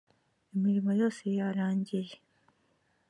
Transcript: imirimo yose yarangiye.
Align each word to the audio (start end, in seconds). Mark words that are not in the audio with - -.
imirimo 0.55 0.91
yose 1.01 1.23
yarangiye. 1.39 2.13